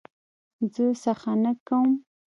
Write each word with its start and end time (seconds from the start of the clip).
زه 0.73 0.83
څخنک 1.03 1.57
کوم. 1.67 1.91